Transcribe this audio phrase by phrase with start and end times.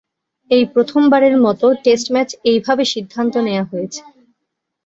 [0.51, 4.01] এই প্রথমবারের মত টেস্ট ম্যাচ এইভাবে সিদ্ধান্ত নেওয়া হয়েছে।